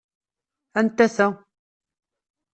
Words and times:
Anta 0.81 1.07
ta? 1.15 1.27